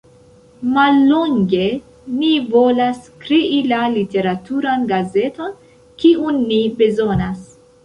Mallonge: 0.77 1.67
ni 2.21 2.31
volas 2.55 3.03
krei 3.27 3.61
la 3.73 3.83
literaturan 3.99 4.89
gazeton, 4.95 5.55
kiun 6.05 6.43
ni 6.51 6.61
bezonas. 6.83 7.49